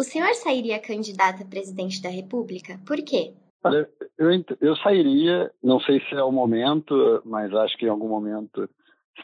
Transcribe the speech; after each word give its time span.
O 0.00 0.02
senhor 0.02 0.32
sairia 0.32 0.78
candidato 0.78 1.42
a 1.42 1.44
presidente 1.44 2.00
da 2.00 2.08
República? 2.08 2.80
Por 2.86 2.96
quê? 3.04 3.34
Olha, 3.62 3.86
eu, 4.16 4.30
eu 4.58 4.74
sairia, 4.76 5.50
não 5.62 5.78
sei 5.78 6.00
se 6.00 6.14
é 6.14 6.24
o 6.24 6.32
momento, 6.32 7.20
mas 7.22 7.52
acho 7.52 7.76
que 7.76 7.84
em 7.84 7.90
algum 7.90 8.08
momento 8.08 8.66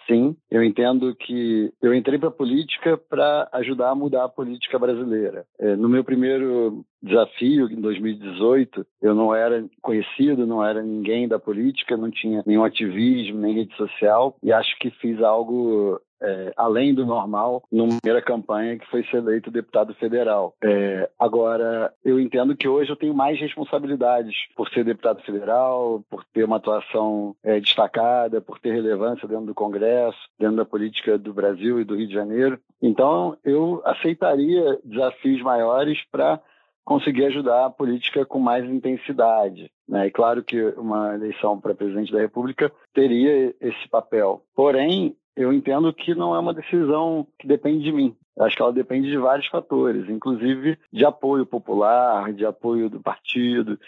sim. 0.06 0.36
Eu 0.50 0.62
entendo 0.62 1.14
que 1.14 1.72
eu 1.80 1.94
entrei 1.94 2.18
para 2.18 2.28
a 2.28 2.32
política 2.32 2.98
para 2.98 3.48
ajudar 3.52 3.88
a 3.88 3.94
mudar 3.94 4.24
a 4.24 4.28
política 4.28 4.78
brasileira. 4.78 5.46
É, 5.58 5.74
no 5.76 5.88
meu 5.88 6.04
primeiro 6.04 6.84
desafio, 7.02 7.70
em 7.70 7.80
2018, 7.80 8.86
eu 9.00 9.14
não 9.14 9.34
era 9.34 9.64
conhecido, 9.80 10.46
não 10.46 10.62
era 10.62 10.82
ninguém 10.82 11.26
da 11.26 11.38
política, 11.38 11.96
não 11.96 12.10
tinha 12.10 12.42
nenhum 12.44 12.64
ativismo, 12.64 13.40
nem 13.40 13.54
rede 13.54 13.74
social, 13.76 14.36
e 14.42 14.52
acho 14.52 14.78
que 14.78 14.90
fiz 14.90 15.22
algo 15.22 15.98
é, 16.20 16.52
além 16.56 16.94
do 16.94 17.04
normal, 17.04 17.62
numa 17.70 17.98
primeira 18.00 18.22
campanha 18.22 18.78
que 18.78 18.86
foi 18.90 19.04
ser 19.04 19.18
eleito 19.18 19.50
deputado 19.50 19.94
federal. 19.94 20.54
É, 20.62 21.08
agora, 21.18 21.92
eu 22.04 22.18
entendo 22.20 22.56
que 22.56 22.68
hoje 22.68 22.90
eu 22.90 22.96
tenho 22.96 23.14
mais 23.14 23.38
responsabilidades 23.38 24.34
por 24.54 24.68
ser 24.70 24.84
deputado 24.84 25.22
federal, 25.22 26.02
por 26.10 26.24
ter 26.32 26.44
uma 26.44 26.56
atuação 26.56 27.34
é, 27.42 27.60
destacada, 27.60 28.40
por 28.40 28.58
ter 28.58 28.72
relevância 28.72 29.28
dentro 29.28 29.46
do 29.46 29.54
Congresso, 29.54 30.18
dentro 30.38 30.56
da 30.56 30.64
política 30.64 31.18
do 31.18 31.32
Brasil 31.32 31.80
e 31.80 31.84
do 31.84 31.96
Rio 31.96 32.08
de 32.08 32.14
Janeiro. 32.14 32.58
Então, 32.82 33.36
eu 33.44 33.82
aceitaria 33.84 34.78
desafios 34.84 35.42
maiores 35.42 35.98
para 36.10 36.40
conseguir 36.84 37.24
ajudar 37.26 37.66
a 37.66 37.70
política 37.70 38.24
com 38.24 38.38
mais 38.38 38.64
intensidade. 38.64 39.70
Né? 39.88 40.06
E 40.06 40.10
claro 40.10 40.44
que 40.44 40.62
uma 40.76 41.14
eleição 41.14 41.60
para 41.60 41.74
presidente 41.74 42.12
da 42.12 42.20
República 42.20 42.72
teria 42.94 43.52
esse 43.60 43.88
papel. 43.90 44.42
Porém, 44.54 45.16
eu 45.36 45.52
entendo 45.52 45.92
que 45.92 46.14
não 46.14 46.34
é 46.34 46.38
uma 46.38 46.54
decisão 46.54 47.26
que 47.38 47.46
depende 47.46 47.84
de 47.84 47.92
mim. 47.92 48.16
Acho 48.38 48.56
que 48.56 48.62
ela 48.62 48.72
depende 48.72 49.10
de 49.10 49.18
vários 49.18 49.46
fatores, 49.48 50.08
inclusive 50.08 50.78
de 50.92 51.04
apoio 51.04 51.44
popular, 51.44 52.32
de 52.32 52.44
apoio 52.44 52.88
do 52.88 53.00
partido, 53.00 53.78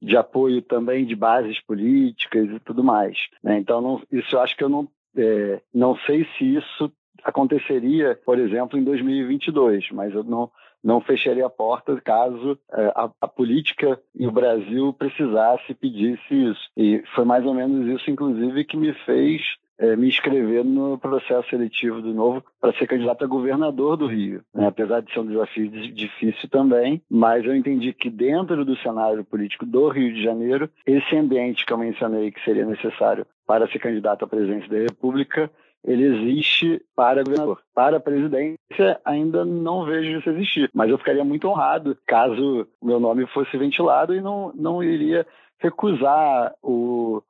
de 0.00 0.16
apoio 0.16 0.62
também 0.62 1.04
de 1.04 1.16
bases 1.16 1.60
políticas 1.62 2.48
e 2.50 2.60
tudo 2.60 2.84
mais. 2.84 3.16
Né? 3.42 3.58
Então, 3.58 3.80
não, 3.80 4.02
isso 4.12 4.36
eu 4.36 4.40
acho 4.40 4.56
que 4.56 4.62
eu 4.62 4.68
não, 4.68 4.88
é, 5.16 5.60
não 5.74 5.96
sei 6.06 6.26
se 6.36 6.54
isso 6.56 6.92
aconteceria, 7.24 8.18
por 8.24 8.38
exemplo, 8.38 8.78
em 8.78 8.84
2022, 8.84 9.90
mas 9.90 10.14
eu 10.14 10.22
não, 10.22 10.50
não 10.82 11.00
fecharia 11.00 11.46
a 11.46 11.50
porta 11.50 12.00
caso 12.00 12.58
é, 12.72 12.86
a, 12.94 13.10
a, 13.20 13.28
política 13.28 14.00
e 14.14 14.26
o 14.26 14.32
Brasil 14.32 14.92
precisasse, 14.92 15.74
pedisse 15.74 16.22
isso. 16.32 16.70
E 16.76 17.02
foi 17.14 17.24
mais 17.24 17.44
ou 17.44 17.54
menos 17.54 17.86
isso, 18.00 18.10
inclusive, 18.10 18.64
que 18.64 18.76
me 18.76 18.92
fez 19.04 19.42
é, 19.78 19.96
me 19.96 20.08
inscrever 20.08 20.64
no 20.64 20.98
processo 20.98 21.48
seletivo 21.48 22.02
do 22.02 22.12
novo 22.12 22.44
para 22.60 22.72
ser 22.74 22.86
candidato 22.86 23.24
a 23.24 23.28
governador 23.28 23.96
do 23.96 24.06
Rio. 24.06 24.42
Né? 24.54 24.66
Apesar 24.66 25.00
de 25.00 25.12
ser 25.12 25.20
um 25.20 25.26
desafio 25.26 25.70
difícil 25.70 26.48
também, 26.50 27.00
mas 27.10 27.44
eu 27.44 27.54
entendi 27.54 27.92
que 27.92 28.10
dentro 28.10 28.64
do 28.64 28.76
cenário 28.78 29.24
político 29.24 29.64
do 29.64 29.88
Rio 29.88 30.12
de 30.12 30.22
Janeiro, 30.22 30.68
esse 30.86 31.16
ambiente 31.16 31.64
que 31.64 31.72
eu 31.72 31.78
mencionei 31.78 32.30
que 32.30 32.42
seria 32.44 32.66
necessário 32.66 33.26
para 33.46 33.68
ser 33.68 33.78
candidato 33.78 34.24
à 34.24 34.28
presidência 34.28 34.68
da 34.68 34.78
República, 34.78 35.50
ele 35.84 36.04
existe 36.04 36.82
para 36.94 37.22
governador. 37.22 37.60
Para 37.74 38.00
presidência, 38.00 39.00
ainda 39.04 39.44
não 39.44 39.84
vejo 39.84 40.18
isso 40.18 40.28
existir. 40.30 40.68
Mas 40.74 40.90
eu 40.90 40.98
ficaria 40.98 41.24
muito 41.24 41.48
honrado 41.48 41.96
caso 42.06 42.66
meu 42.82 42.98
nome 42.98 43.26
fosse 43.28 43.56
ventilado 43.56 44.14
e 44.14 44.20
não, 44.20 44.52
não 44.54 44.82
iria 44.82 45.26
recusar 45.60 46.54
o, 46.62 46.70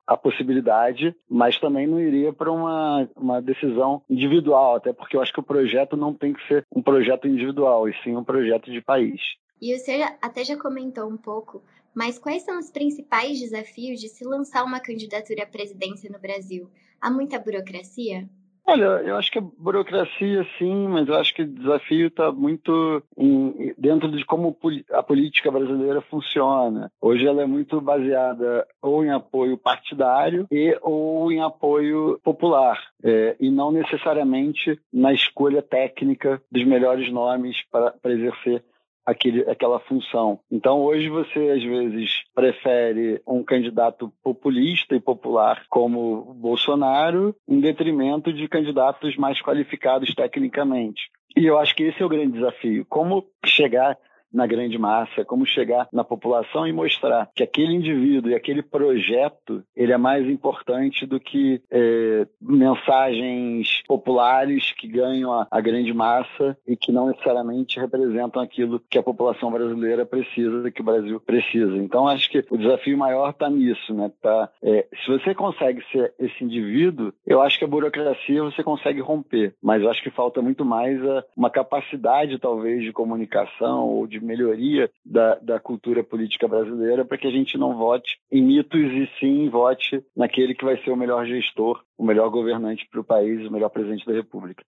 a 0.05 0.17
possibilidade, 0.17 1.15
mas 1.29 1.59
também 1.59 1.87
não 1.87 1.99
iria 1.99 2.33
para 2.33 2.51
uma, 2.51 3.09
uma 3.15 3.41
decisão 3.41 4.01
individual, 4.09 4.75
até 4.75 4.93
porque 4.93 5.15
eu 5.15 5.21
acho 5.21 5.33
que 5.33 5.39
o 5.39 5.43
projeto 5.43 5.95
não 5.95 6.13
tem 6.13 6.33
que 6.33 6.47
ser 6.47 6.65
um 6.73 6.81
projeto 6.81 7.27
individual, 7.27 7.87
e 7.87 7.93
sim 8.03 8.15
um 8.15 8.23
projeto 8.23 8.71
de 8.71 8.81
país. 8.81 9.21
E 9.61 9.77
senhor 9.77 10.09
até 10.21 10.43
já 10.43 10.57
comentou 10.57 11.09
um 11.09 11.17
pouco, 11.17 11.61
mas 11.93 12.17
quais 12.17 12.43
são 12.43 12.57
os 12.57 12.71
principais 12.71 13.39
desafios 13.39 13.99
de 13.99 14.07
se 14.07 14.23
lançar 14.23 14.63
uma 14.63 14.79
candidatura 14.79 15.43
à 15.43 15.45
presidência 15.45 16.09
no 16.09 16.19
Brasil? 16.19 16.69
Há 17.01 17.09
muita 17.09 17.39
burocracia? 17.39 18.29
Olha, 18.69 19.01
eu 19.03 19.17
acho 19.17 19.31
que 19.31 19.39
a 19.39 19.43
burocracia, 19.57 20.45
sim, 20.59 20.87
mas 20.87 21.07
eu 21.07 21.15
acho 21.15 21.33
que 21.33 21.41
o 21.41 21.47
desafio 21.47 22.05
está 22.05 22.31
muito 22.31 23.01
em, 23.17 23.73
dentro 23.75 24.11
de 24.11 24.23
como 24.23 24.55
a 24.91 25.01
política 25.01 25.49
brasileira 25.49 26.01
funciona. 26.01 26.91
Hoje 27.01 27.25
ela 27.25 27.41
é 27.41 27.47
muito 27.47 27.81
baseada 27.81 28.67
ou 28.79 29.03
em 29.03 29.09
apoio 29.09 29.57
partidário 29.57 30.45
e 30.51 30.77
ou 30.83 31.31
em 31.31 31.41
apoio 31.41 32.19
popular, 32.23 32.79
é, 33.03 33.35
e 33.39 33.49
não 33.49 33.71
necessariamente 33.71 34.79
na 34.93 35.13
escolha 35.13 35.63
técnica 35.63 36.39
dos 36.51 36.63
melhores 36.63 37.11
nomes 37.11 37.57
para 37.71 37.95
exercer 38.05 38.63
aquele, 39.09 39.41
aquela 39.49 39.79
função. 39.79 40.39
Então, 40.51 40.81
hoje 40.81 41.09
você, 41.09 41.49
às 41.49 41.63
vezes, 41.63 42.09
prefere 42.33 43.21
um 43.27 43.43
candidato 43.43 44.11
populista 44.23 44.95
e 44.95 44.99
popular 44.99 45.63
como 45.69 46.33
Bolsonaro, 46.35 47.35
em 47.47 47.59
detrimento 47.59 48.31
de 48.31 48.47
candidatos 48.47 49.15
mais 49.17 49.41
qualificados 49.41 50.13
tecnicamente. 50.13 51.01
E 51.35 51.45
eu 51.45 51.57
acho 51.57 51.75
que 51.75 51.83
esse 51.83 52.01
é 52.01 52.05
o 52.05 52.09
grande 52.09 52.33
desafio. 52.33 52.85
Como 52.89 53.25
chegar 53.45 53.97
na 54.33 54.45
grande 54.45 54.77
massa, 54.77 55.25
como 55.25 55.45
chegar 55.45 55.87
na 55.91 56.03
população 56.03 56.67
e 56.67 56.73
mostrar 56.73 57.29
que 57.35 57.43
aquele 57.43 57.73
indivíduo 57.73 58.31
e 58.31 58.35
aquele 58.35 58.61
projeto 58.61 59.63
ele 59.75 59.91
é 59.91 59.97
mais 59.97 60.27
importante 60.27 61.05
do 61.05 61.19
que 61.19 61.61
é, 61.71 62.27
mensagens 62.41 63.81
populares 63.87 64.71
que 64.73 64.87
ganham 64.87 65.33
a, 65.33 65.47
a, 65.49 65.61
grande 65.61 65.93
massa 65.93 66.57
e 66.67 66.75
que 66.75 66.91
não 66.91 67.07
necessariamente 67.07 67.79
representam 67.79 68.41
aquilo 68.41 68.81
que 68.89 68.97
a 68.97 69.03
população 69.03 69.51
brasileira 69.51 70.05
precisa, 70.05 70.71
que 70.71 70.81
o 70.81 70.85
Brasil 70.85 71.19
precisa. 71.19 71.77
Então 71.77 72.07
acho 72.07 72.29
que 72.29 72.45
o 72.49 72.57
desafio 72.57 72.97
maior 72.97 73.31
está 73.31 73.49
nisso, 73.49 73.93
né? 73.93 74.11
Tá, 74.21 74.49
é, 74.61 74.87
se 75.03 75.11
você 75.11 75.33
consegue 75.33 75.83
ser 75.91 76.13
esse 76.19 76.43
indivíduo, 76.43 77.13
eu 77.25 77.41
acho 77.41 77.57
que 77.57 77.65
a 77.65 77.67
burocracia 77.67 78.43
você 78.43 78.63
consegue 78.63 79.01
romper, 79.01 79.55
mas 79.61 79.81
eu 79.81 79.89
acho 79.89 80.03
que 80.03 80.11
falta 80.11 80.41
muito 80.41 80.63
mais 80.63 81.03
a, 81.03 81.23
uma 81.35 81.49
capacidade 81.49 82.39
talvez 82.39 82.83
de 82.83 82.91
comunicação 82.91 83.87
ou 83.87 84.07
de 84.07 84.18
de 84.19 84.25
melhoria 84.25 84.89
da, 85.05 85.35
da 85.35 85.59
cultura 85.59 86.03
política 86.03 86.47
brasileira 86.47 87.05
para 87.05 87.17
que 87.17 87.27
a 87.27 87.31
gente 87.31 87.57
não 87.57 87.77
vote 87.77 88.17
em 88.31 88.41
mitos 88.41 88.79
e 88.79 89.09
sim 89.19 89.49
vote 89.49 90.03
naquele 90.15 90.53
que 90.53 90.65
vai 90.65 90.77
ser 90.83 90.91
o 90.91 90.97
melhor 90.97 91.25
gestor, 91.25 91.81
o 91.97 92.05
melhor 92.05 92.29
governante 92.29 92.87
para 92.89 93.01
o 93.01 93.03
país, 93.03 93.47
o 93.47 93.51
melhor 93.51 93.69
presidente 93.69 94.05
da 94.05 94.13
República. 94.13 94.63